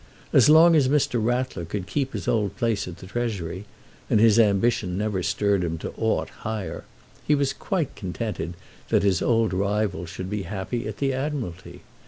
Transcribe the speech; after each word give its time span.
As 0.33 0.49
long 0.49 0.75
as 0.75 0.87
Mr. 0.89 1.23
Rattler 1.23 1.63
could 1.63 1.85
keep 1.85 2.13
his 2.13 2.27
old 2.27 2.55
place 2.55 2.87
at 2.87 2.97
the 2.97 3.05
Treasury, 3.05 3.65
and 4.09 4.19
his 4.19 4.39
ambition 4.39 4.97
never 4.97 5.21
stirred 5.21 5.63
him 5.63 5.77
to 5.77 5.93
aught 5.95 6.29
higher, 6.41 6.85
he 7.27 7.35
was 7.35 7.53
quite 7.53 7.95
contented 7.95 8.55
that 8.89 9.03
his 9.03 9.21
old 9.21 9.53
rival 9.53 10.07
should 10.07 10.27
be 10.27 10.41
happy 10.41 10.87
at 10.87 10.97
the 10.97 11.13
Admiralty. 11.13 11.81